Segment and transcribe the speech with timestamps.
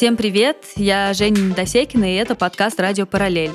[0.00, 0.56] Всем привет!
[0.76, 3.52] Я Женя Недосекина, и это подкаст «Радио Параллель».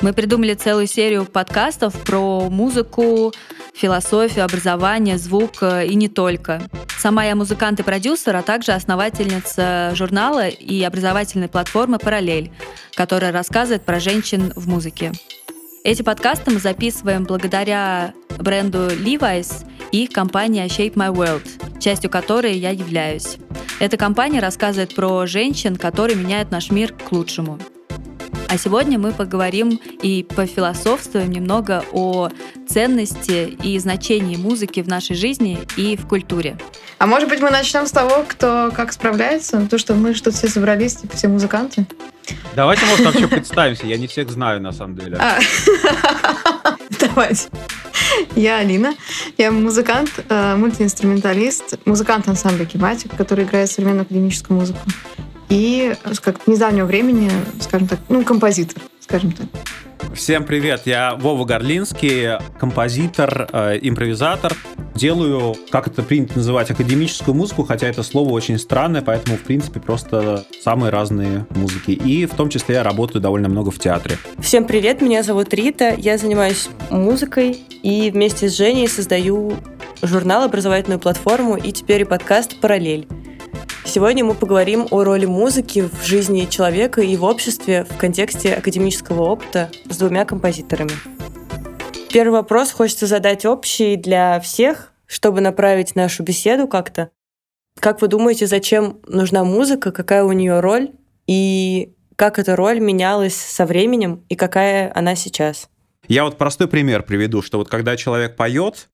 [0.00, 3.32] Мы придумали целую серию подкастов про музыку,
[3.72, 6.62] философию, образование, звук э, и не только.
[6.98, 12.50] Сама я музыкант и продюсер, а также основательница журнала и образовательной платформы «Параллель»,
[12.96, 15.12] которая рассказывает про женщин в музыке.
[15.84, 22.70] Эти подкасты мы записываем благодаря бренду Levi's и компании Shape My World, частью которой я
[22.70, 23.36] являюсь.
[23.80, 27.58] Эта компания рассказывает про женщин, которые меняют наш мир к лучшему.
[28.48, 32.28] А сегодня мы поговорим и пофилософствуем немного о
[32.68, 36.58] ценности и значении музыки в нашей жизни и в культуре.
[36.98, 39.66] А может быть, мы начнем с того, кто как справляется?
[39.70, 41.86] То, что мы что все собрались, типа все музыканты.
[42.54, 43.86] Давайте, может, вообще представимся.
[43.86, 45.18] Я не всех знаю, на самом деле.
[45.20, 45.38] А.
[47.00, 47.48] Давайте.
[48.36, 48.94] Я Алина.
[49.38, 54.80] Я музыкант, э, мультиинструменталист, музыкант ансамбля Кематик, который играет современную академическую музыку.
[55.48, 59.46] И, как с недавнего времени, скажем так, ну, композитор, скажем так.
[60.14, 64.54] Всем привет, я Вова Горлинский, композитор, э, импровизатор.
[64.94, 69.80] Делаю, как это принято называть, академическую музыку, хотя это слово очень странное, поэтому, в принципе,
[69.80, 71.90] просто самые разные музыки.
[71.90, 74.16] И в том числе я работаю довольно много в театре.
[74.38, 79.54] Всем привет, меня зовут Рита, я занимаюсь музыкой и вместе с Женей создаю
[80.00, 83.08] журнал, образовательную платформу и теперь и подкаст «Параллель».
[83.86, 89.22] Сегодня мы поговорим о роли музыки в жизни человека и в обществе в контексте академического
[89.22, 90.92] опыта с двумя композиторами.
[92.10, 97.10] Первый вопрос хочется задать общий для всех, чтобы направить нашу беседу как-то.
[97.78, 100.92] Как вы думаете, зачем нужна музыка, какая у нее роль
[101.26, 105.68] и как эта роль менялась со временем и какая она сейчас?
[106.08, 108.88] Я вот простой пример приведу, что вот когда человек поет,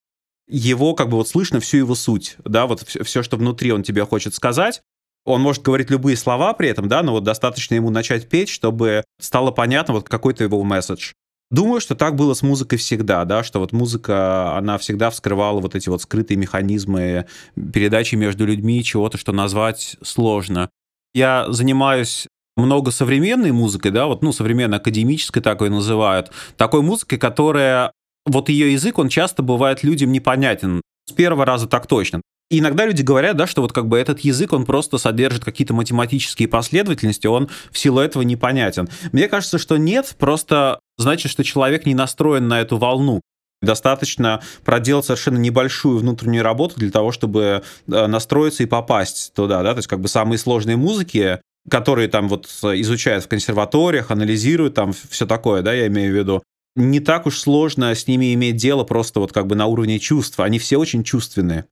[0.50, 3.82] его как бы вот слышно всю его суть, да, вот все, все, что внутри он
[3.82, 4.82] тебе хочет сказать.
[5.26, 9.04] Он может говорить любые слова при этом, да, но вот достаточно ему начать петь, чтобы
[9.20, 11.12] стало понятно вот какой-то его месседж.
[11.50, 15.74] Думаю, что так было с музыкой всегда, да, что вот музыка, она всегда вскрывала вот
[15.74, 20.70] эти вот скрытые механизмы передачи между людьми, чего-то, что назвать сложно.
[21.12, 27.92] Я занимаюсь много современной музыкой, да, вот, ну, современной академической такой называют, такой музыкой, которая
[28.26, 30.82] вот ее язык, он часто бывает людям непонятен.
[31.08, 32.20] С первого раза так точно.
[32.52, 36.48] Иногда люди говорят, да, что вот как бы этот язык, он просто содержит какие-то математические
[36.48, 38.88] последовательности, он в силу этого непонятен.
[39.12, 43.20] Мне кажется, что нет, просто значит, что человек не настроен на эту волну.
[43.62, 49.72] Достаточно проделать совершенно небольшую внутреннюю работу для того, чтобы э, настроиться и попасть туда, да,
[49.72, 54.92] то есть как бы самые сложные музыки, которые там вот изучают в консерваториях, анализируют там
[54.92, 56.42] все такое, да, я имею в виду,
[56.76, 60.38] не так уж сложно с ними иметь дело просто вот как бы на уровне чувств.
[60.40, 61.66] Они все очень чувственные.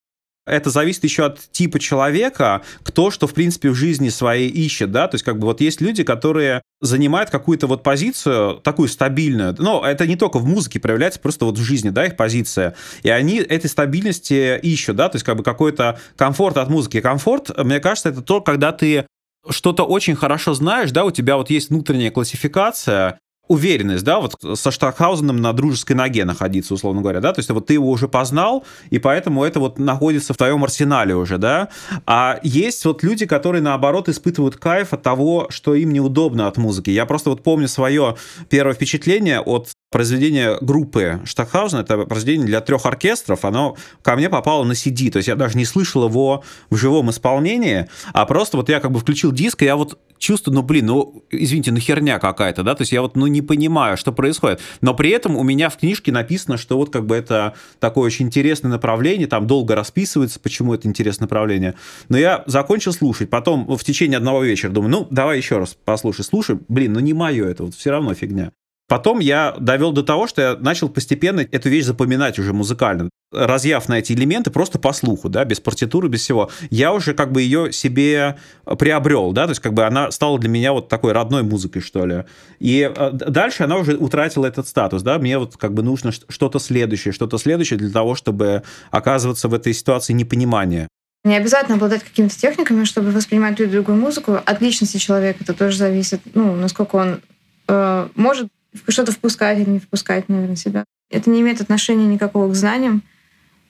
[0.48, 5.06] Это зависит еще от типа человека, кто что, в принципе, в жизни своей ищет, да,
[5.06, 9.84] то есть как бы вот есть люди, которые занимают какую-то вот позицию, такую стабильную, но
[9.84, 13.36] это не только в музыке проявляется, просто вот в жизни, да, их позиция, и они
[13.36, 17.02] этой стабильности ищут, да, то есть как бы какой-то комфорт от музыки.
[17.02, 19.06] Комфорт, мне кажется, это то, когда ты
[19.50, 24.70] что-то очень хорошо знаешь, да, у тебя вот есть внутренняя классификация, уверенность, да, вот со
[24.70, 28.64] Штахаузеном на дружеской ноге находиться, условно говоря, да, то есть вот ты его уже познал,
[28.90, 31.68] и поэтому это вот находится в твоем арсенале уже, да,
[32.06, 36.90] а есть вот люди, которые, наоборот, испытывают кайф от того, что им неудобно от музыки.
[36.90, 38.16] Я просто вот помню свое
[38.48, 44.64] первое впечатление от произведение группы Штахаузен, это произведение для трех оркестров, оно ко мне попало
[44.64, 48.68] на CD, то есть я даже не слышал его в живом исполнении, а просто вот
[48.68, 52.18] я как бы включил диск, и я вот чувствую, ну, блин, ну, извините, ну, херня
[52.18, 55.42] какая-то, да, то есть я вот, ну, не понимаю, что происходит, но при этом у
[55.42, 59.74] меня в книжке написано, что вот как бы это такое очень интересное направление, там долго
[59.74, 61.74] расписывается, почему это интересное направление,
[62.10, 66.24] но я закончил слушать, потом в течение одного вечера думаю, ну, давай еще раз послушай,
[66.24, 68.52] слушай, блин, ну, не мое это, вот все равно фигня.
[68.88, 73.10] Потом я довел до того, что я начал постепенно эту вещь запоминать уже музыкально.
[73.30, 76.50] Разъяв на эти элементы просто по слуху, да, без партитуры, без всего.
[76.70, 78.38] Я уже как бы ее себе
[78.78, 82.06] приобрел, да, то есть как бы она стала для меня вот такой родной музыкой, что
[82.06, 82.24] ли.
[82.60, 86.58] И э, дальше она уже утратила этот статус, да, мне вот как бы нужно что-то
[86.58, 90.88] следующее, что-то следующее для того, чтобы оказываться в этой ситуации непонимания.
[91.24, 94.38] Не обязательно обладать какими-то техниками, чтобы воспринимать ту или другую музыку.
[94.42, 97.20] От личности человека это тоже зависит, ну, насколько он
[97.68, 98.48] э, может
[98.88, 100.84] что-то впускать или не впускать, наверное, себя.
[101.10, 103.02] Это не имеет отношения никакого к знаниям.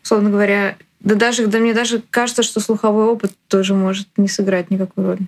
[0.03, 4.71] Условно говоря, да даже, да мне даже кажется, что слуховой опыт тоже может не сыграть
[4.71, 5.21] никакой роли.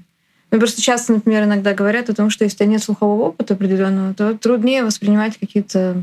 [0.50, 3.54] Ну, просто часто, например, иногда говорят о том, что если у тебя нет слухового опыта
[3.54, 6.02] определенного, то труднее воспринимать какие-то,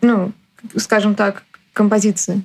[0.00, 0.32] ну,
[0.76, 1.42] скажем так,
[1.72, 2.42] композиции.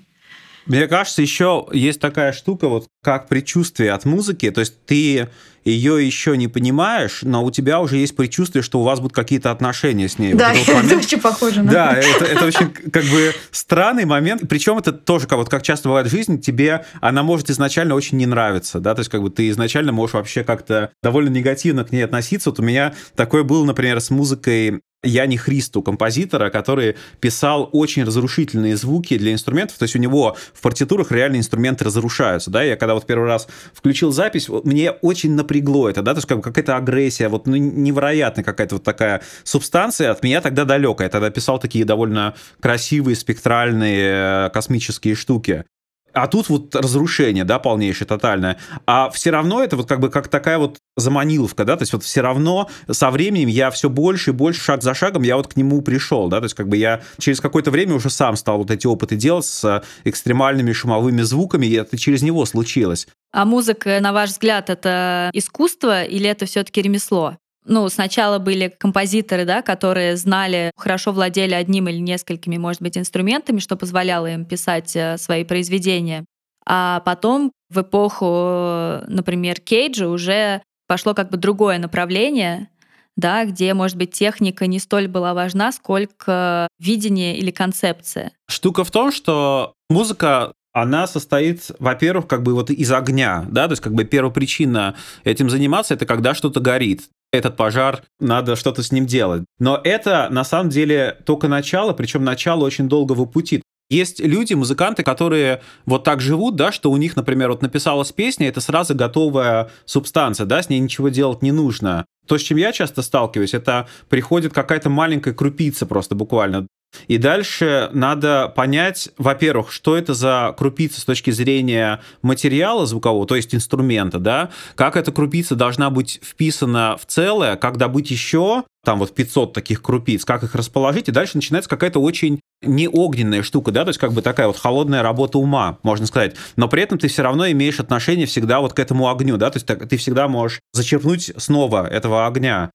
[0.72, 4.50] Мне кажется, еще есть такая штука, вот как предчувствие от музыки.
[4.52, 5.28] То есть ты
[5.66, 9.52] ее еще не понимаешь, но у тебя уже есть предчувствие, что у вас будут какие-то
[9.52, 10.34] отношения с ней.
[10.34, 11.06] Да, вот это момент...
[11.06, 14.44] очень похоже на Да, это, это очень как бы странный момент.
[14.48, 18.18] Причем это тоже, как, вот, как часто бывает в жизни, тебе она может изначально очень
[18.18, 21.92] не нравиться, да, то есть как бы ты изначально можешь вообще как-то довольно негативно к
[21.92, 22.50] ней относиться.
[22.50, 28.78] Вот у меня такое было, например, с музыкой Яни Христу, композитора, который писал очень разрушительные
[28.78, 32.94] звуки для инструментов, то есть у него в партитурах реально инструменты разрушаются, да, я когда
[32.94, 37.30] вот первый раз включил запись, мне очень напрягло это, да, то есть как какая-то агрессия,
[37.30, 41.84] вот ну, невероятная какая-то вот такая субстанция от меня тогда далекая, я тогда писал такие
[41.84, 45.66] довольно красивые спектральные э, космические штуки.
[46.14, 48.58] А тут вот разрушение, да, полнейшее, тотальное.
[48.86, 52.04] А все равно это вот как бы как такая вот заманиловка, да, то есть вот
[52.04, 55.56] все равно со временем я все больше и больше, шаг за шагом, я вот к
[55.56, 58.72] нему пришел, да, то есть как бы я через какое-то время уже сам стал вот
[58.72, 63.08] эти опыты делать с экстремальными шумовыми звуками, и это через него случилось.
[63.32, 67.38] А музыка, на ваш взгляд, это искусство или это все-таки ремесло?
[67.66, 73.60] Ну, сначала были композиторы, да, которые знали, хорошо владели одним или несколькими, может быть, инструментами,
[73.60, 76.26] что позволяло им писать э, свои произведения.
[76.66, 82.70] А потом в эпоху, например, Кейджа уже пошло как бы другое направление,
[83.16, 88.32] да, где, может быть, техника не столь была важна, сколько видение или концепция.
[88.50, 93.74] Штука в том, что музыка она состоит, во-первых, как бы вот из огня, да, то
[93.74, 98.92] есть как бы первопричина этим заниматься, это когда что-то горит этот пожар, надо что-то с
[98.92, 99.44] ним делать.
[99.60, 103.62] Но это на самом деле только начало, причем начало очень долгого пути.
[103.90, 108.48] Есть люди, музыканты, которые вот так живут, да, что у них, например, вот написалась песня,
[108.48, 112.06] это сразу готовая субстанция, да, с ней ничего делать не нужно.
[112.26, 116.68] То, с чем я часто сталкиваюсь, это приходит какая-то маленькая крупица просто буквально.
[117.08, 123.36] И дальше надо понять, во-первых, что это за крупица с точки зрения материала звукового, то
[123.36, 129.00] есть инструмента, да, как эта крупица должна быть вписана в целое, как добыть еще, там
[129.00, 133.72] вот 500 таких крупиц, как их расположить, и дальше начинается какая-то очень не огненная штука,
[133.72, 136.98] да, то есть как бы такая вот холодная работа ума, можно сказать, но при этом
[136.98, 140.28] ты все равно имеешь отношение всегда вот к этому огню, да, то есть ты всегда
[140.28, 142.72] можешь зачерпнуть снова этого огня.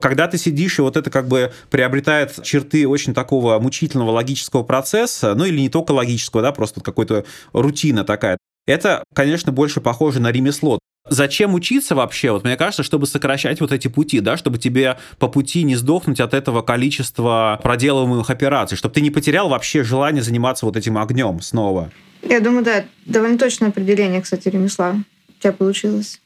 [0.00, 5.34] Когда ты сидишь, и вот это как бы приобретает черты очень такого мучительного логического процесса,
[5.34, 10.32] ну или не только логического, да, просто какой-то рутина такая, это, конечно, больше похоже на
[10.32, 10.78] ремесло.
[11.08, 12.30] Зачем учиться вообще?
[12.30, 16.20] Вот мне кажется, чтобы сокращать вот эти пути, да, чтобы тебе по пути не сдохнуть
[16.20, 21.40] от этого количества проделываемых операций, чтобы ты не потерял вообще желание заниматься вот этим огнем
[21.40, 21.90] снова.
[22.22, 24.96] Я думаю, да, довольно точное определение, кстати, ремесла
[25.28, 26.20] у тебя получилось.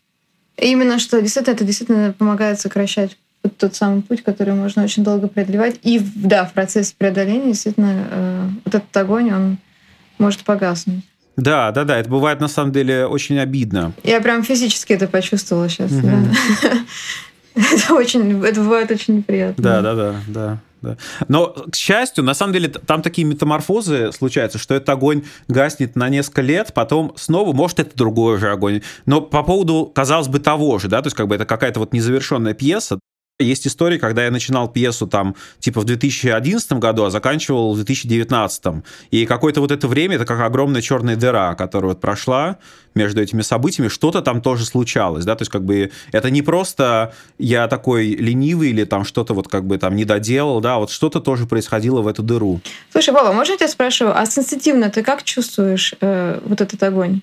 [0.57, 3.17] именно что действительно это действительно помогает сокращать
[3.49, 5.77] тот самый путь, который можно очень долго преодолевать.
[5.83, 9.59] И да, в процессе преодоления действительно э, вот этот огонь, он
[10.19, 11.05] может погаснуть.
[11.37, 13.93] Да, да, да, это бывает на самом деле очень обидно.
[14.05, 15.91] Я прям физически это почувствовала сейчас.
[15.91, 16.03] Угу.
[16.03, 16.71] Да.
[17.57, 19.63] Это очень, это бывает очень неприятно.
[19.63, 20.59] Да, да, да, да.
[20.83, 20.99] Да.
[21.29, 26.11] Но, к счастью, на самом деле, там такие метаморфозы случаются, что этот огонь гаснет на
[26.11, 28.83] несколько лет, потом снова, может, это другой же огонь.
[29.07, 31.95] Но по поводу, казалось бы, того же, да, то есть как бы это какая-то вот
[31.95, 32.99] незавершенная пьеса,
[33.41, 38.65] есть истории, когда я начинал пьесу там типа в 2011 году, а заканчивал в 2019.
[39.11, 42.59] И какое-то вот это время, это как огромная черная дыра, которая вот прошла
[42.95, 47.13] между этими событиями, что-то там тоже случалось, да, то есть как бы это не просто
[47.39, 51.19] я такой ленивый или там что-то вот как бы там не доделал, да, вот что-то
[51.19, 52.61] тоже происходило в эту дыру.
[52.93, 57.23] Слушай, Вова, можно я тебя спрашиваю, а сенситивно ты как чувствуешь э, вот этот огонь?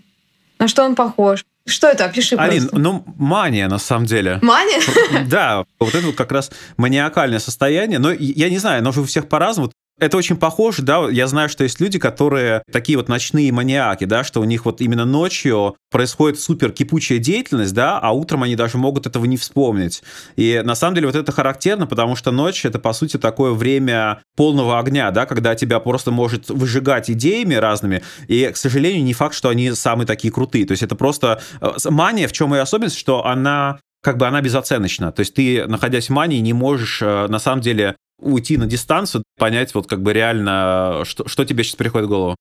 [0.59, 1.45] На что он похож?
[1.71, 2.05] Что это?
[2.05, 2.77] Опиши Алин, просто.
[2.79, 4.39] ну, мания, на самом деле.
[4.41, 4.81] Мания?
[5.27, 7.99] Да, вот это вот как раз маниакальное состояние.
[7.99, 9.71] Но я не знаю, оно же у всех по-разному
[10.01, 14.24] это очень похоже, да, я знаю, что есть люди, которые такие вот ночные маниаки, да,
[14.24, 18.79] что у них вот именно ночью происходит супер кипучая деятельность, да, а утром они даже
[18.79, 20.01] могут этого не вспомнить.
[20.36, 24.24] И на самом деле вот это характерно, потому что ночь— это, по сути, такое время
[24.36, 29.36] полного огня, да, когда тебя просто может выжигать идеями разными, и, к сожалению, не факт,
[29.36, 30.65] что они самые такие крутые.
[30.65, 34.41] То есть это просто э, мания, в чем ее особенность, что она как бы она
[34.41, 35.12] безоценочна.
[35.12, 39.23] То есть ты, находясь в мании, не можешь э, на самом деле уйти на дистанцию,
[39.37, 42.35] понять вот как бы реально, что, что тебе сейчас приходит в голову.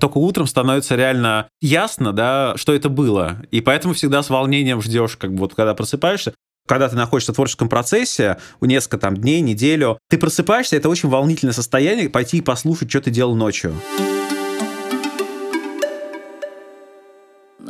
[0.00, 3.42] Только утром становится реально ясно, да, что это было.
[3.50, 6.32] И поэтому всегда с волнением ждешь, как бы вот когда просыпаешься,
[6.66, 11.08] когда ты находишься в творческом процессе, у несколько там дней, неделю, ты просыпаешься, это очень
[11.08, 13.74] волнительное состояние, пойти и послушать, что ты делал ночью.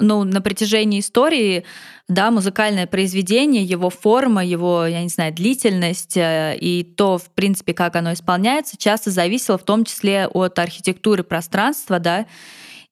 [0.02, 1.64] Ну, на протяжении истории,
[2.08, 7.72] да, музыкальное произведение, его форма, его, я не знаю, длительность э, и то, в принципе,
[7.72, 12.26] как оно исполняется, часто зависело в том числе от архитектуры пространства, да,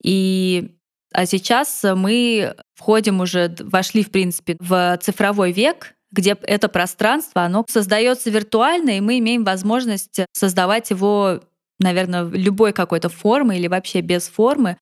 [0.02, 0.70] и
[1.12, 7.64] а сейчас мы входим уже, вошли, в принципе, в цифровой век, где это пространство, оно
[7.68, 11.40] создается виртуально, и мы имеем возможность создавать его,
[11.80, 14.76] наверное, любой какой-то формы или вообще без формы.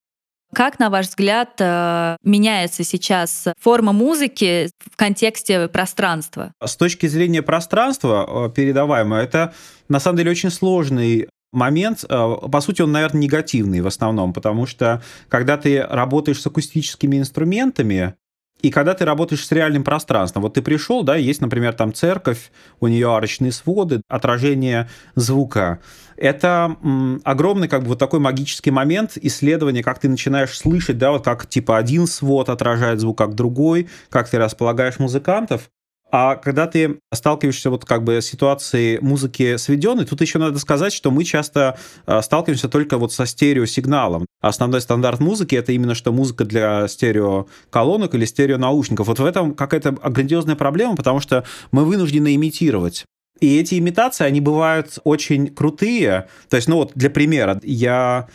[0.54, 6.52] Как, на ваш взгляд, э, меняется сейчас форма музыки в контексте пространства?
[6.64, 9.54] С точки зрения пространства э, передаваемого, это
[9.88, 14.66] на самом деле очень сложный момент, э, по сути, он, наверное, негативный в основном, потому
[14.66, 18.14] что когда ты работаешь с акустическими инструментами,
[18.60, 22.50] и когда ты работаешь с реальным пространством, вот ты пришел, да, есть, например, там церковь,
[22.80, 25.80] у нее арочные своды, отражение звука.
[26.16, 31.12] Это м, огромный как бы вот такой магический момент исследования, как ты начинаешь слышать, да,
[31.12, 35.70] вот как типа один свод отражает звук, как другой, как ты располагаешь музыкантов.
[36.10, 40.92] А когда ты сталкиваешься вот как бы с ситуацией музыки сведенной, тут еще надо сказать,
[40.92, 44.26] что мы часто а, сталкиваемся только вот со стереосигналом.
[44.40, 49.06] Основной стандарт музыки— это именно что музыка для стереоколонок или стереонаушников.
[49.06, 53.04] Вот в этом какая-то грандиозная проблема, потому что мы вынуждены имитировать.
[53.40, 56.28] И эти имитации, они бывают очень крутые.
[56.48, 58.28] То есть, ну вот для примера, я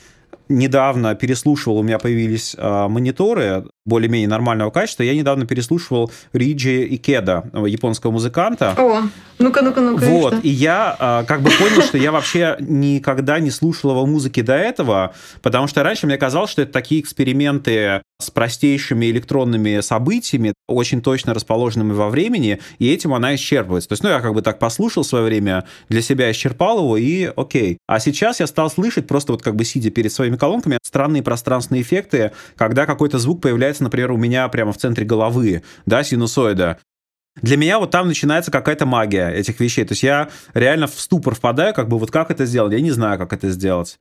[0.47, 5.03] недавно переслушивал, у меня появились э, мониторы более-менее нормального качества.
[5.03, 8.75] Я недавно переслушивал Риджи Икеда, японского музыканта.
[8.77, 9.03] О,
[9.39, 10.05] ну-ка, ну-ка, ну-ка.
[10.05, 14.41] Вот, и я э, как бы понял, что я вообще никогда не слушал его музыки
[14.41, 20.53] до этого, потому что раньше мне казалось, что это такие эксперименты с простейшими электронными событиями,
[20.67, 23.89] очень точно расположенными во времени, и этим она исчерпывается.
[23.89, 26.95] То есть, ну, я как бы так послушал в свое время, для себя исчерпал его,
[26.95, 27.79] и окей.
[27.87, 31.81] А сейчас я стал слышать, просто вот как бы сидя перед своими колонками, странные пространственные
[31.81, 36.77] эффекты, когда какой-то звук появляется, например, у меня прямо в центре головы, да, синусоида.
[37.41, 39.85] Для меня вот там начинается какая-то магия этих вещей.
[39.85, 42.91] То есть я реально в ступор впадаю, как бы вот как это сделать, я не
[42.91, 43.97] знаю, как это сделать.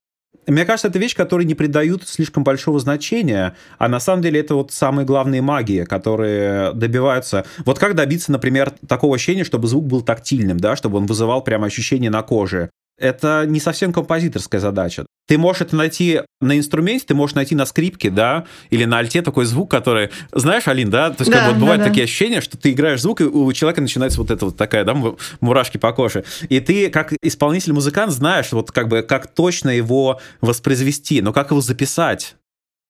[0.46, 4.56] Мне кажется, это вещь, которой не придают слишком большого значения, а на самом деле это
[4.56, 7.44] вот самые главные магии, которые добиваются...
[7.64, 11.66] Вот как добиться, например, такого ощущения, чтобы звук был тактильным, да, чтобы он вызывал прямо
[11.66, 12.70] ощущение на коже
[13.02, 15.04] это не совсем композиторская задача.
[15.26, 19.22] Ты можешь это найти на инструменте, ты можешь найти на скрипке, да, или на альте
[19.22, 20.10] такой звук, который...
[20.32, 21.10] Знаешь, Алин, да?
[21.10, 23.52] То есть да, как вот бывают да, такие ощущения, что ты играешь звук, и у
[23.52, 24.96] человека начинается вот это вот такая, да,
[25.40, 26.24] мурашки по коже.
[26.48, 31.60] И ты, как исполнитель-музыкант, знаешь, вот как бы, как точно его воспроизвести, но как его
[31.60, 32.36] записать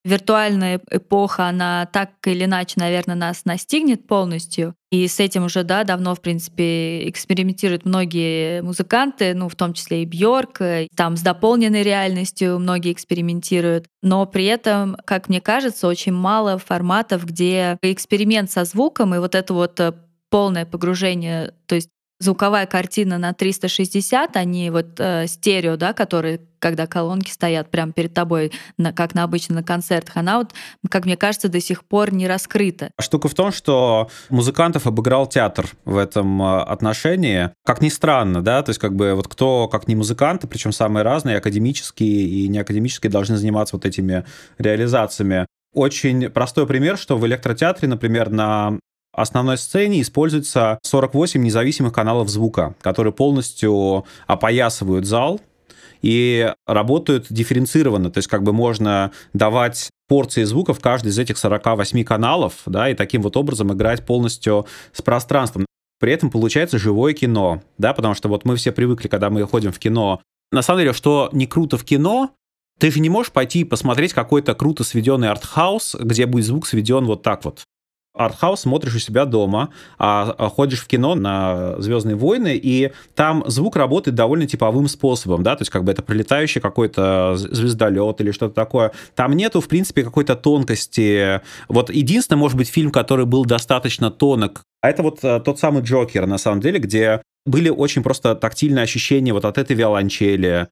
[0.05, 4.75] виртуальная эпоха, она так или иначе, наверное, нас настигнет полностью.
[4.91, 10.03] И с этим уже, да, давно, в принципе, экспериментируют многие музыканты, ну, в том числе
[10.03, 10.61] и Бьорк,
[10.97, 13.87] там с дополненной реальностью многие экспериментируют.
[14.03, 19.35] Но при этом, как мне кажется, очень мало форматов, где эксперимент со звуком и вот
[19.35, 19.93] это вот э,
[20.29, 21.89] полное погружение, то есть
[22.23, 27.93] звуковая картина на 360, а не вот э, стерео, да, которые, когда колонки стоят прямо
[27.93, 30.53] перед тобой, на, как на обычно на концертах, она вот,
[30.89, 32.91] как мне кажется, до сих пор не раскрыта.
[33.01, 37.51] Штука в том, что музыкантов обыграл театр в этом э, отношении.
[37.65, 41.05] Как ни странно, да, то есть как бы вот кто, как не музыканты, причем самые
[41.05, 44.25] разные, академические и неакадемические, должны заниматься вот этими
[44.59, 45.47] реализациями.
[45.75, 48.79] Очень простой пример, что в электротеатре, например, на
[49.13, 55.41] основной сцене используется 48 независимых каналов звука, которые полностью опоясывают зал
[56.01, 58.11] и работают дифференцированно.
[58.11, 62.91] То есть как бы можно давать порции звука в каждый из этих 48 каналов, да,
[62.91, 65.65] и таким вот образом играть полностью с пространством.
[66.01, 69.73] При этом получается живое кино, да, потому что вот мы все привыкли, когда мы ходим
[69.73, 70.21] в кино.
[70.51, 72.33] На самом деле, что не круто в кино,
[72.81, 77.23] ты же не можешь пойти посмотреть какой-то круто сведенный артхаус, где будет звук сведен вот
[77.23, 77.63] так вот
[78.15, 83.45] артхаус смотришь у себя дома, а, а ходишь в кино на «Звездные войны», и там
[83.47, 88.31] звук работает довольно типовым способом, да, то есть как бы это прилетающий какой-то звездолет или
[88.31, 88.93] что-то такое.
[89.15, 91.41] Там нету, в принципе, какой-то тонкости.
[91.69, 95.83] Вот единственное, может быть, фильм, который был достаточно тонок, а это вот э, тот самый
[95.83, 100.69] «Джокер», на самом деле, где были очень просто тактильные ощущения вот от этой виолончели,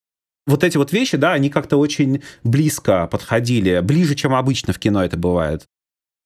[0.47, 5.05] вот эти вот вещи, да, они как-то очень близко подходили, ближе, чем обычно в кино
[5.05, 5.67] это бывает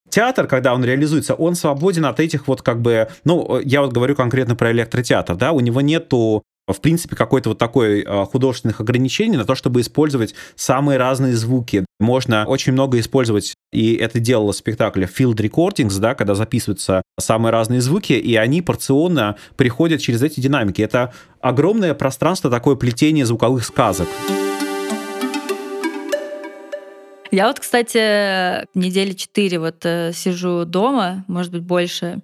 [0.09, 4.15] театр, когда он реализуется, он свободен от этих вот как бы, ну, я вот говорю
[4.15, 9.37] конкретно про электротеатр, да, у него нету в принципе, какой-то вот такой а, художественных ограничений
[9.37, 11.85] на то, чтобы использовать самые разные звуки.
[12.01, 17.81] Можно очень много использовать, и это делало спектакль field recordings, да, когда записываются самые разные
[17.81, 20.81] звуки, и они порционно приходят через эти динамики.
[20.81, 24.09] Это огромное пространство, такое плетение звуковых сказок.
[27.35, 32.21] Я вот, кстати, недели четыре вот э, сижу дома, может быть, больше,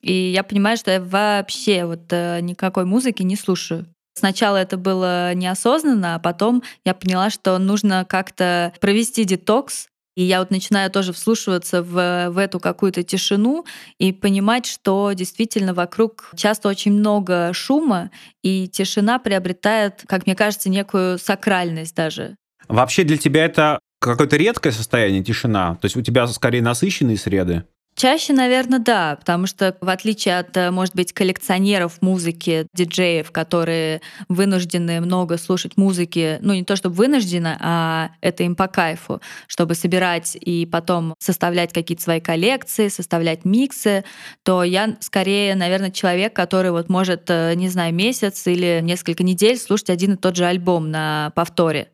[0.00, 3.84] и я понимаю, что я вообще вот э, никакой музыки не слушаю.
[4.14, 10.38] Сначала это было неосознанно, а потом я поняла, что нужно как-то провести детокс, и я
[10.38, 13.66] вот начинаю тоже вслушиваться в, в эту какую-то тишину
[13.98, 18.10] и понимать, что действительно вокруг часто очень много шума,
[18.42, 22.36] и тишина приобретает, как мне кажется, некую сакральность даже.
[22.68, 25.76] Вообще для тебя это какое-то редкое состояние, тишина?
[25.76, 27.64] То есть у тебя скорее насыщенные среды?
[27.96, 34.02] Чаще, наверное, да, потому что в отличие от, э, может быть, коллекционеров музыки, диджеев, которые
[34.28, 39.74] вынуждены много слушать музыки, ну не то чтобы вынуждены, а это им по кайфу, чтобы
[39.74, 44.04] собирать и потом составлять какие-то свои коллекции, составлять миксы,
[44.42, 49.56] то я скорее, наверное, человек, который вот может, э, не знаю, месяц или несколько недель
[49.56, 51.88] слушать один и тот же альбом на повторе.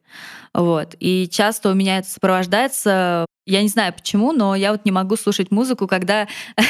[0.54, 0.94] Вот.
[1.00, 5.16] И часто у меня это сопровождается я не знаю почему, но я вот не могу
[5.16, 6.28] слушать музыку, когда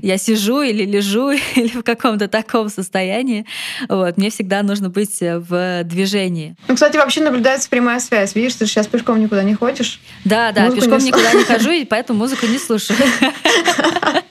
[0.00, 3.44] я сижу или лежу или в каком-то таком состоянии.
[3.88, 4.16] Вот.
[4.16, 6.56] Мне всегда нужно быть в движении.
[6.66, 8.34] Ну, кстати, вообще наблюдается прямая связь.
[8.34, 10.00] Видишь, ты сейчас пешком никуда не ходишь.
[10.24, 11.06] Да, да, музыку пешком не...
[11.08, 12.98] никуда не хожу, и поэтому музыку не слушаю.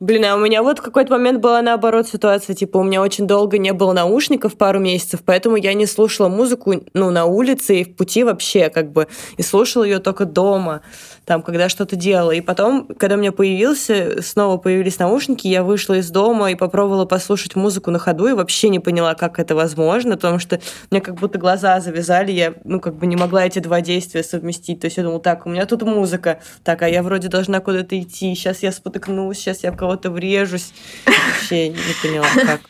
[0.00, 3.26] Блин, а у меня вот в какой-то момент была наоборот ситуация, типа у меня очень
[3.26, 7.84] долго не было наушников, пару месяцев, поэтому я не слушала музыку, ну, на улице и
[7.84, 10.82] в пути вообще, как бы, и слушала ее только дома,
[11.30, 12.32] там, когда что-то делала.
[12.32, 17.04] И потом, когда у меня появился, снова появились наушники, я вышла из дома и попробовала
[17.04, 20.60] послушать музыку на ходу, и вообще не поняла, как это возможно, потому что
[20.90, 24.80] мне как будто глаза завязали, я, ну, как бы не могла эти два действия совместить.
[24.80, 27.96] То есть я думала, так, у меня тут музыка, так, а я вроде должна куда-то
[27.96, 30.72] идти, сейчас я спотыкнусь, сейчас я в кого-то врежусь.
[31.06, 32.60] Вообще не поняла, как.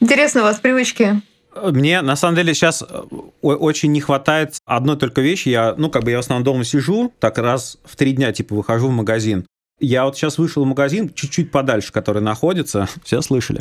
[0.00, 1.20] Интересно, у вас привычки
[1.54, 3.02] мне, на самом деле, сейчас э,
[3.42, 5.48] очень не хватает одной только вещи.
[5.48, 8.54] Я, ну, как бы я в основном дома сижу, так раз в три дня, типа,
[8.54, 9.46] выхожу в магазин.
[9.80, 12.88] Я вот сейчас вышел в магазин, чуть-чуть подальше, который находится.
[13.04, 13.60] Все слышали?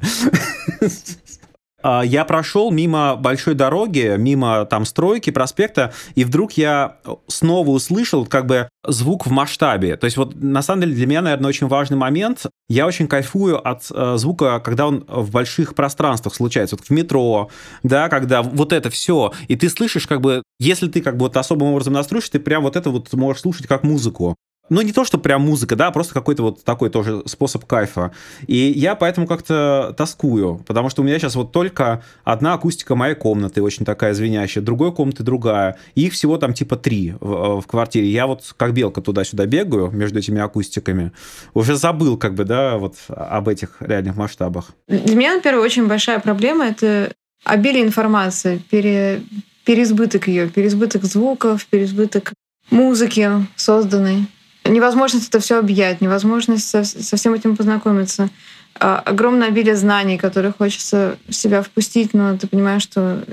[1.82, 8.26] А, я прошел мимо большой дороги, мимо там стройки, проспекта, и вдруг я снова услышал
[8.26, 9.96] как бы звук в масштабе.
[9.98, 12.46] То есть вот на самом деле для меня, наверное, очень важный момент.
[12.68, 16.76] Я очень кайфую от э, звука, когда он в больших пространствах случается.
[16.76, 17.50] Вот в метро,
[17.84, 19.34] да, когда вот это все.
[19.48, 22.64] И ты слышишь как бы, если ты как бы вот особым образом настроишь, ты прям
[22.64, 24.36] вот это вот можешь слушать как музыку
[24.70, 28.12] ну, не то, что прям музыка, да, а просто какой-то вот такой тоже способ кайфа.
[28.48, 33.16] И я поэтому как-то тоскую, потому что у меня сейчас вот только одна акустика моей
[33.16, 35.78] комнаты, очень такая звенящая, другой комнаты другая.
[35.96, 38.10] И их всего там типа три в, в квартире.
[38.10, 41.12] Я вот как белка туда-сюда бегаю между этими акустиками.
[41.54, 44.72] Уже забыл как бы, да, вот об этих реальных масштабах.
[44.88, 47.12] Для меня, например, очень большая проблема— это
[47.44, 49.22] обилие информации, пере,
[49.66, 52.34] переизбыток ее, переизбыток звуков, переизбыток
[52.70, 54.28] музыки созданной
[54.70, 58.30] невозможность это все объять, невозможность со, со всем этим познакомиться.
[58.76, 63.24] А, огромное обилие знаний, которые хочется в себя впустить, но ты понимаешь, что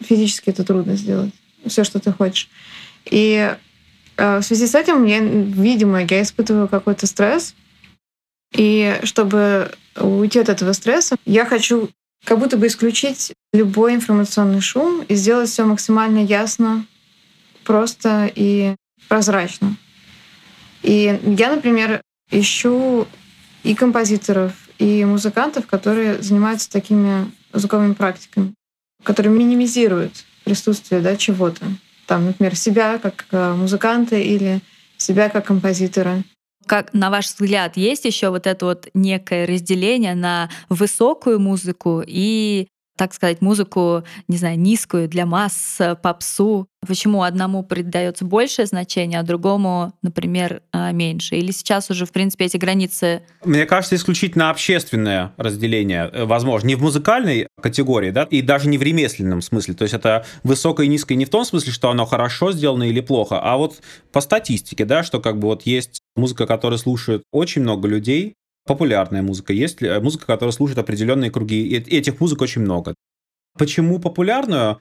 [0.00, 1.32] физически это трудно сделать.
[1.66, 2.48] Все, что ты хочешь.
[3.06, 3.54] И
[4.16, 7.54] а, в связи с этим, я, видимо, я испытываю какой-то стресс.
[8.54, 11.88] И чтобы уйти от этого стресса, я хочу
[12.24, 16.84] как будто бы исключить любой информационный шум и сделать все максимально ясно,
[17.64, 18.74] просто и
[19.08, 19.76] прозрачно.
[20.82, 23.06] И я, например, ищу
[23.62, 28.54] и композиторов, и музыкантов, которые занимаются такими звуковыми практиками,
[29.02, 31.66] которые минимизируют присутствие да, чего-то.
[32.06, 34.60] Там, например, себя как э, музыканта или
[34.96, 36.22] себя как композитора.
[36.66, 42.68] Как, на ваш взгляд, есть еще вот это вот некое разделение на высокую музыку и
[43.00, 46.66] так сказать, музыку, не знаю, низкую для масс, э, попсу.
[46.86, 51.36] Почему одному придается большее значение, а другому, например, э, меньше?
[51.36, 53.22] Или сейчас уже, в принципе, эти границы...
[53.42, 56.66] Мне кажется, исключительно общественное разделение э, возможно.
[56.66, 59.72] Не в музыкальной категории, да, и даже не в ремесленном смысле.
[59.72, 63.00] То есть это высокое и низкое не в том смысле, что оно хорошо сделано или
[63.00, 63.80] плохо, а вот
[64.12, 68.34] по статистике, да, что как бы вот есть музыка, которую слушают очень много людей,
[68.70, 71.66] популярная музыка, есть музыка, которая слушает определенные круги.
[71.66, 72.94] И этих музык очень много.
[73.58, 74.78] Почему популярную?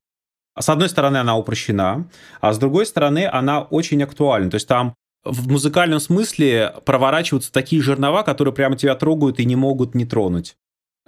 [0.59, 2.07] С одной стороны, она упрощена,
[2.39, 4.51] а с другой стороны, она очень актуальна.
[4.51, 4.93] То есть там
[5.25, 10.55] в музыкальном смысле проворачиваются такие жернова, которые прямо тебя трогают и не могут не тронуть.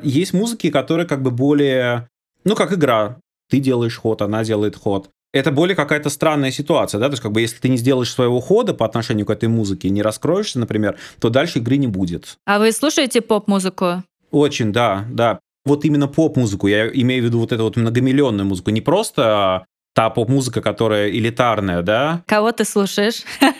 [0.01, 2.09] Есть музыки, которые как бы более,
[2.45, 3.19] ну, как игра.
[3.49, 7.31] Ты делаешь ход, она делает ход это более какая-то странная ситуация, да, то есть как
[7.31, 10.97] бы если ты не сделаешь своего хода по отношению к этой музыке, не раскроешься, например,
[11.19, 12.37] то дальше игры не будет.
[12.45, 14.03] А вы слушаете поп-музыку?
[14.31, 15.39] Очень, да, да.
[15.65, 20.09] Вот именно поп-музыку, я имею в виду вот эту вот многомиллионную музыку, не просто та
[20.09, 22.23] поп-музыка, которая элитарная, да.
[22.25, 23.23] Кого ты слушаешь?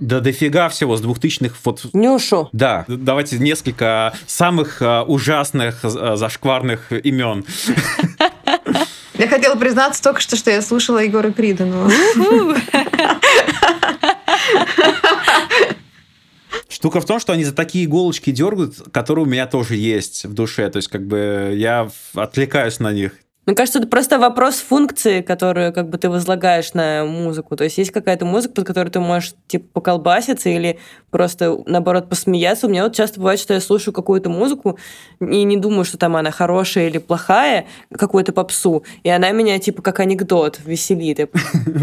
[0.00, 1.84] Да дофига всего с двухтысячных вот...
[1.92, 2.48] Нюшу.
[2.52, 7.44] Да, давайте несколько самых а, ужасных, а, зашкварных имен.
[9.22, 11.64] Я хотела признаться только что, что я слушала Егора Крида.
[11.64, 11.88] Но...
[16.68, 20.34] Штука в том, что они за такие иголочки дергают, которые у меня тоже есть в
[20.34, 20.68] душе.
[20.70, 23.12] То есть, как бы я отвлекаюсь на них.
[23.44, 27.56] Мне кажется, это просто вопрос функции, которую как бы ты возлагаешь на музыку.
[27.56, 30.78] То есть есть какая-то музыка, под которой ты можешь типа поколбаситься или
[31.10, 32.68] просто наоборот посмеяться.
[32.68, 34.78] У меня вот часто бывает, что я слушаю какую-то музыку
[35.20, 39.82] и не думаю, что там она хорошая или плохая, какую-то попсу, и она меня типа
[39.82, 41.18] как анекдот веселит.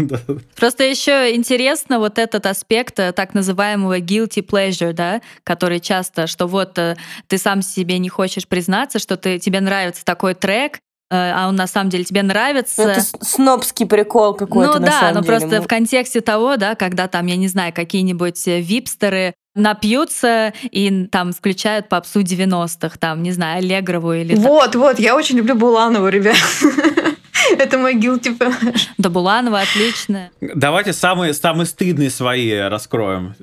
[0.56, 6.46] Просто еще интересно вот этот аспект э, так называемого guilty pleasure, да, который часто, что
[6.46, 6.96] вот э,
[7.28, 11.66] ты сам себе не хочешь признаться, что ты, тебе нравится такой трек, а он на
[11.66, 12.82] самом деле тебе нравится.
[12.82, 14.78] Это снобский прикол какой-то.
[14.78, 18.60] Ну да, но просто в контексте того, да, когда там, я не знаю, какие-нибудь э,
[18.60, 24.34] випстеры напьются и там включают попсу 90-х, там, не знаю, Аллегрову или...
[24.34, 26.36] Вот, вот, я очень люблю Буланову, ребят.
[27.58, 28.76] Это мой guilty pleasure.
[28.98, 30.30] Да Буланова отлично.
[30.40, 33.34] Давайте самые, самые стыдные свои раскроем.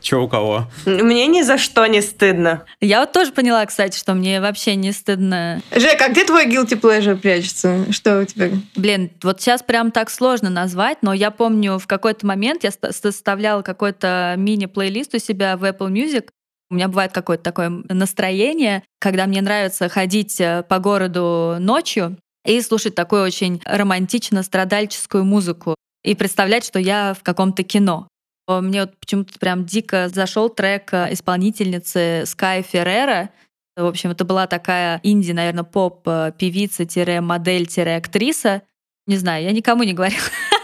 [0.00, 0.68] Че у кого?
[0.86, 2.64] Мне ни за что не стыдно.
[2.80, 5.60] Я вот тоже поняла, кстати, что мне вообще не стыдно.
[5.74, 7.92] Жек, а где твой guilty pleasure прячется?
[7.92, 8.50] Что у тебя?
[8.74, 13.62] Блин, вот сейчас прям так сложно назвать, но я помню, в какой-то момент я составляла
[13.62, 16.28] какой-то мини-плейлист у себя в Apple Music,
[16.68, 22.16] у меня бывает какое-то такое настроение, когда мне нравится ходить э, по городу ночью
[22.46, 28.08] и слушать такую очень романтично-страдальческую музыку и представлять, что я в каком-то кино.
[28.48, 33.30] Мне вот почему-то прям дико зашел трек э, исполнительницы Sky Ferrera.
[33.76, 38.62] В общем, это была такая инди, наверное, поп-певица-модель-актриса.
[39.08, 40.22] Не знаю, я никому не говорила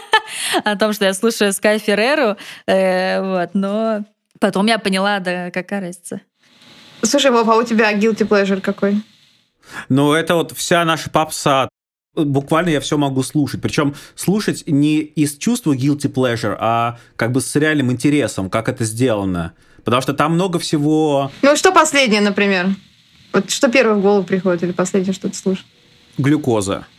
[0.63, 4.05] о том, что я слушаю Sky Ferrero, э, вот, но
[4.39, 6.21] потом я поняла, да какая разница.
[7.01, 9.03] Слушай, Вов, а у тебя guilty pleasure какой?
[9.89, 11.69] Ну, это вот вся наша попса
[12.15, 13.61] буквально я все могу слушать.
[13.61, 18.85] Причем слушать не из чувства guilty pleasure, а как бы с реальным интересом, как это
[18.85, 19.53] сделано.
[19.83, 21.31] Потому что там много всего...
[21.41, 22.69] Ну, что последнее, например?
[23.33, 25.65] Вот что первое в голову приходит или последнее, что ты слушаешь?
[26.17, 26.85] Глюкоза.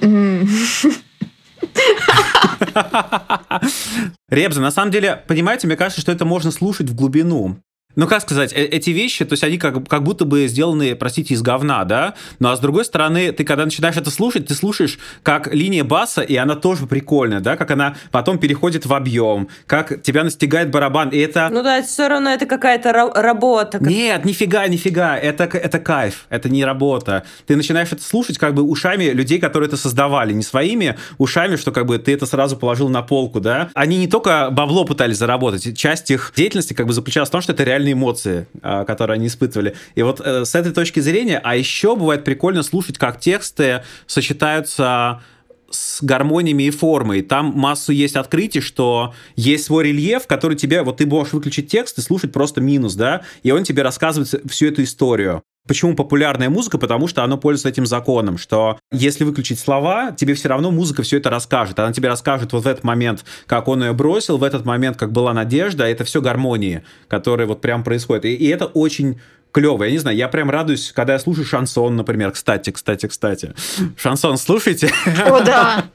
[4.28, 7.58] Ребза, на самом деле, понимаете, мне кажется, что это можно слушать в глубину.
[7.96, 11.34] Ну, как сказать, э, эти вещи, то есть они как, как будто бы сделаны, простите,
[11.34, 12.14] из говна, да?
[12.40, 16.22] Ну, а с другой стороны, ты когда начинаешь это слушать, ты слушаешь, как линия баса,
[16.22, 17.56] и она тоже прикольная, да?
[17.56, 21.48] Как она потом переходит в объем, как тебя настигает барабан, и это...
[21.52, 23.78] Ну да, все равно это какая-то работа.
[23.80, 27.24] Нет, нифига, нифига, это, это кайф, это не работа.
[27.46, 31.70] Ты начинаешь это слушать как бы ушами людей, которые это создавали, не своими ушами, что
[31.70, 33.70] как бы ты это сразу положил на полку, да?
[33.74, 37.52] Они не только бабло пытались заработать, часть их деятельности как бы заключалась в том, что
[37.52, 39.74] это реально реальные эмоции, а, которые они испытывали.
[39.94, 45.22] И вот э, с этой точки зрения, а еще бывает прикольно слушать, как тексты сочетаются
[45.70, 47.22] с гармониями и формой.
[47.22, 51.98] Там массу есть открытий, что есть свой рельеф, который тебе, вот ты можешь выключить текст
[51.98, 55.42] и слушать просто минус, да, и он тебе рассказывает всю эту историю.
[55.66, 56.76] Почему популярная музыка?
[56.76, 61.16] Потому что она пользуется этим законом, что если выключить слова, тебе все равно музыка все
[61.16, 61.78] это расскажет.
[61.78, 65.10] Она тебе расскажет вот в этот момент, как он ее бросил, в этот момент, как
[65.10, 65.84] была надежда.
[65.84, 68.26] Это все гармонии, которые вот прям происходят.
[68.26, 69.18] И, и это очень
[69.54, 69.84] клево.
[69.84, 72.32] Я не знаю, я прям радуюсь, когда я слушаю шансон, например.
[72.32, 73.54] Кстати, кстати, кстати.
[73.96, 74.90] Шансон слушайте?
[75.26, 75.84] О, да.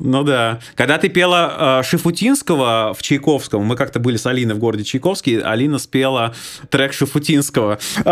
[0.00, 0.60] Ну да.
[0.74, 5.40] Когда ты пела э, Шифутинского в Чайковском, мы как-то были с Алиной в городе Чайковский,
[5.40, 6.34] Алина спела
[6.70, 7.78] трек Шифутинского.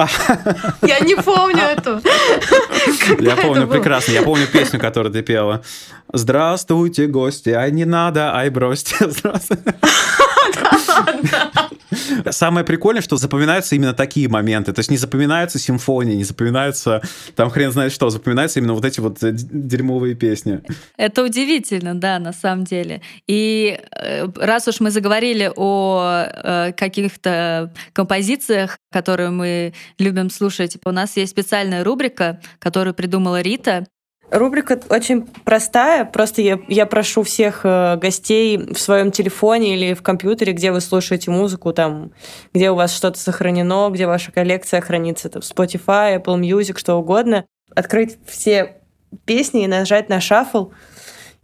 [0.82, 2.00] Я не помню эту.
[3.22, 4.12] Я помню прекрасно.
[4.12, 5.62] Я помню песню, которую ты пела.
[6.12, 8.96] Здравствуйте, гости, ай не надо, ай бросьте.
[9.00, 9.74] Здравствуйте.
[12.30, 14.72] Самое прикольное, что запоминаются именно такие моменты.
[14.72, 17.02] То есть не запоминаются симфонии, не запоминаются
[17.34, 20.62] там хрен знает что, запоминаются именно вот эти вот э, дерьмовые песни.
[20.96, 23.02] Это удивительно, да, на самом деле.
[23.26, 30.90] И э, раз уж мы заговорили о э, каких-то композициях, которые мы любим слушать, у
[30.90, 33.86] нас есть специальная рубрика, которую придумала Рита.
[34.30, 36.04] Рубрика очень простая.
[36.04, 40.80] Просто я, я прошу всех э, гостей в своем телефоне или в компьютере, где вы
[40.80, 42.10] слушаете музыку, там,
[42.52, 47.44] где у вас что-то сохранено, где ваша коллекция хранится, там, Spotify, Apple Music, что угодно,
[47.74, 48.78] открыть все
[49.24, 50.70] песни и нажать на шаффл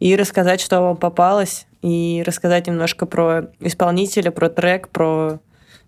[0.00, 5.38] и рассказать, что вам попалось, и рассказать немножко про исполнителя, про трек, про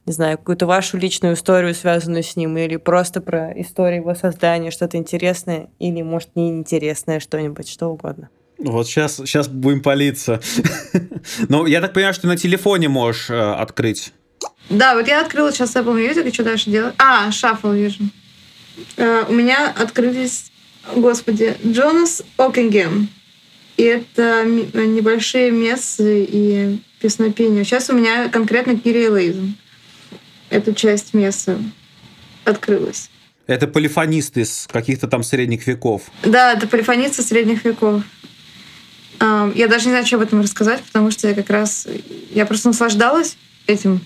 [0.06, 4.70] не знаю, какую-то вашу личную историю, связанную с ним, или просто про историю его создания,
[4.70, 8.28] что-то интересное, или, может, неинтересное что-нибудь, что угодно.
[8.58, 10.40] Вот сейчас, сейчас будем палиться.
[11.48, 14.12] Ну, я так понимаю, что на телефоне можешь э, открыть.
[14.68, 16.94] Да, вот я открыла сейчас Apple Music, и что дальше делать?
[16.98, 18.04] А, Shuffle вижу.
[18.98, 20.52] Э, у меня открылись,
[20.94, 23.08] господи, Джонас Окингем.
[23.78, 27.64] И это небольшие мессы и песнопения.
[27.64, 29.56] Сейчас у меня конкретно Кирия Лейзен.
[30.54, 31.58] Эту часть мессы
[32.44, 33.10] открылась.
[33.48, 36.02] Это полифонисты из каких-то там средних веков.
[36.22, 38.04] Да, это полифонисты средних веков.
[39.20, 41.88] Я даже не знаю, что об этом рассказать, потому что я как раз...
[42.30, 43.36] Я просто наслаждалась
[43.66, 44.00] этим.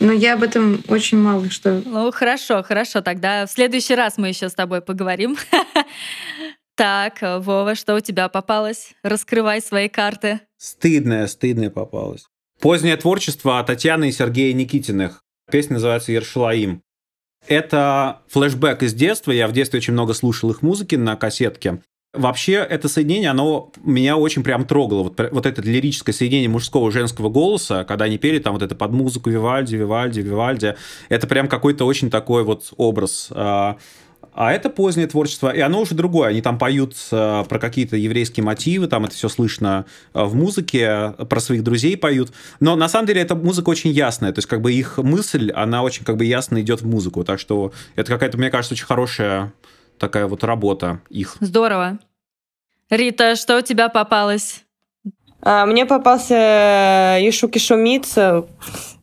[0.00, 1.80] Но я об этом очень мало что...
[1.84, 3.00] Ну, хорошо, хорошо.
[3.00, 5.38] Тогда в следующий раз мы еще с тобой поговорим.
[6.76, 8.94] Так, Вова, что у тебя попалось?
[9.02, 10.40] Раскрывай свои карты.
[10.56, 12.24] Стыдное, стыдное попалось.
[12.58, 15.22] Позднее творчество Татьяны и Сергея Никитиных.
[15.50, 16.82] Песня называется «Ершалаим».
[17.46, 19.32] Это флешбэк из детства.
[19.32, 21.82] Я в детстве очень много слушал их музыки на кассетке.
[22.12, 25.04] Вообще, это соединение, оно меня очень прям трогало.
[25.04, 28.74] Вот, вот это лирическое соединение мужского и женского голоса, когда они пели там вот это
[28.74, 30.74] под музыку Вивальди, Вивальди, Вивальди,
[31.08, 33.30] это прям какой-то очень такой вот образ.
[34.42, 36.30] А, это позднее творчество, и оно уже другое.
[36.30, 41.10] Они там поют э, про какие-то еврейские мотивы, там это все слышно э, в музыке,
[41.28, 42.32] про своих друзей поют.
[42.58, 45.82] Но на самом деле эта музыка очень ясная, то есть как бы их мысль, она
[45.82, 47.22] очень как бы ясно идет в музыку.
[47.22, 49.52] Так что это какая-то, мне кажется, очень хорошая
[49.98, 51.36] такая вот работа их.
[51.40, 51.98] Здорово.
[52.88, 54.64] Рита, что у тебя попалось?
[55.42, 58.48] А, мне попался Ешуки Шумицу,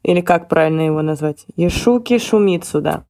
[0.02, 1.46] или как правильно его назвать?
[1.56, 3.04] Ешуки Шумицу, да.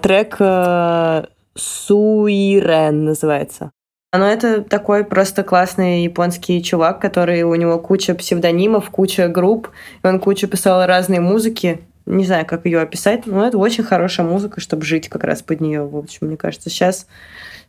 [0.00, 3.72] Трек э, Суирен называется.
[4.14, 9.70] Но это такой просто классный японский чувак, который у него куча псевдонимов, куча групп,
[10.02, 11.80] и он кучу писал разные музыки.
[12.04, 15.60] Не знаю, как ее описать, но это очень хорошая музыка, чтобы жить как раз под
[15.60, 15.86] нее.
[15.86, 17.06] В общем, мне кажется, сейчас,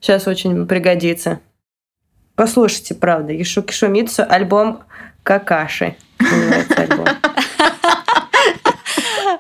[0.02, 1.40] сейчас очень пригодится.
[2.36, 4.84] Послушайте, правда, Ишуки Шумицу, альбом
[5.24, 5.96] Какаши.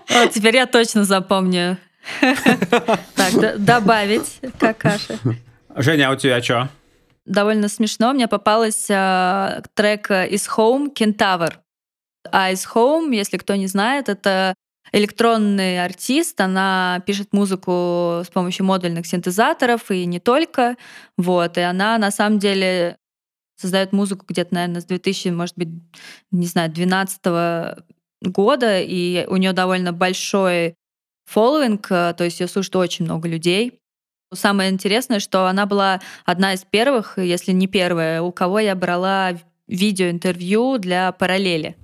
[0.10, 1.78] Вот теперь я точно запомню.
[3.16, 5.18] Так, добавить Какаши.
[5.76, 6.70] Женя, а у тебя что?
[7.26, 8.14] Довольно смешно.
[8.14, 11.54] Мне попалась э, трек из Home Kentaur.
[12.32, 14.56] А из Home, если кто не знает, это
[14.92, 20.76] электронный артист, она пишет музыку с помощью модульных синтезаторов и не только.
[21.18, 22.98] Вот, и она на самом деле
[23.56, 25.70] создает музыку где-то, наверное, с 2000, может быть,
[26.32, 27.22] не знаю, 12
[28.22, 30.76] года, и у нее довольно большой
[31.26, 33.80] фолловинг, то есть ее слушает очень много людей.
[34.34, 39.34] Самое интересное, что она была одна из первых, если не первая, у кого я брала
[39.68, 41.76] видеоинтервью для параллели.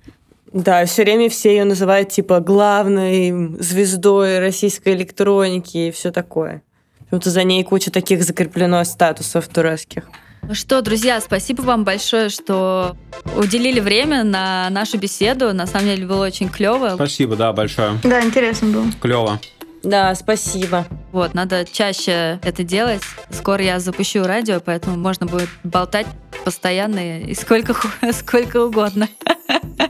[0.51, 6.63] Да, все время все ее называют типа главной звездой российской электроники и все такое.
[7.01, 10.09] Почему-то за ней куча таких закреплено статусов турецких.
[10.41, 12.95] Ну что, друзья, спасибо вам большое, что
[13.37, 15.53] уделили время на нашу беседу.
[15.53, 16.91] На самом деле было очень клево.
[16.95, 17.99] Спасибо, да, большое.
[18.03, 18.85] Да, интересно было.
[18.99, 19.39] Клево.
[19.83, 20.85] Да, спасибо.
[21.11, 23.01] Вот, надо чаще это делать.
[23.29, 26.07] Скоро я запущу радио, поэтому можно будет болтать
[26.43, 27.75] постоянно и сколько,
[28.13, 29.07] сколько угодно.